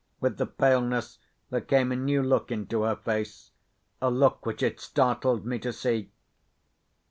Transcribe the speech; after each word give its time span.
With 0.19 0.37
the 0.37 0.47
paleness, 0.47 1.19
there 1.51 1.61
came 1.61 1.91
a 1.91 1.95
new 1.95 2.23
look 2.23 2.49
into 2.49 2.81
her 2.81 2.95
face—a 2.95 4.09
look 4.09 4.47
which 4.47 4.63
it 4.63 4.79
startled 4.79 5.45
me 5.45 5.59
to 5.59 5.71
see. 5.71 6.09